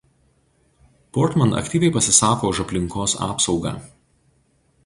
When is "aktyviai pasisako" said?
1.61-2.51